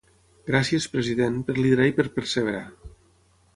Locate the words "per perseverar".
2.01-2.65